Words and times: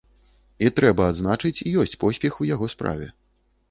І 0.67 0.71
трэба 0.79 1.03
адзначыць, 1.13 1.65
ёсць 1.85 1.97
поспех 2.07 2.43
у 2.43 2.53
яго 2.57 2.75
справе. 2.77 3.17